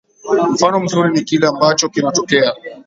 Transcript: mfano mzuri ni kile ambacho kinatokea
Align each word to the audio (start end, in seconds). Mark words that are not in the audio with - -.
mfano 0.53 0.79
mzuri 0.79 1.09
ni 1.13 1.21
kile 1.23 1.47
ambacho 1.47 1.89
kinatokea 1.89 2.53